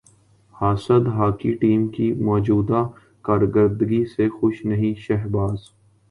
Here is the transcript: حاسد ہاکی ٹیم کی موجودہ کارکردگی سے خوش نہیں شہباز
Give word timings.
حاسد 0.55 1.07
ہاکی 1.17 1.51
ٹیم 1.53 1.87
کی 1.87 2.11
موجودہ 2.21 2.81
کارکردگی 3.25 4.03
سے 4.05 4.27
خوش 4.29 4.63
نہیں 4.65 4.93
شہباز 4.99 5.69